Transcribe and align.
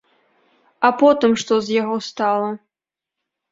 А 0.89 0.91
потым 1.01 1.31
што 1.43 1.53
з 1.67 1.77
яго 1.81 2.01
стала? 2.09 2.51